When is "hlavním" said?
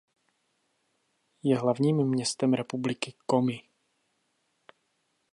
1.57-2.07